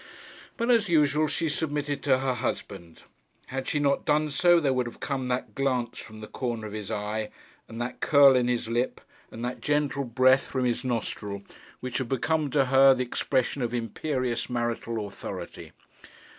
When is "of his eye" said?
6.65-7.29